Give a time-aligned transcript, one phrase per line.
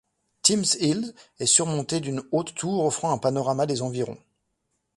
[0.41, 4.17] Timms Hill est surmontée d'une haute tour offrant un panorama des environs.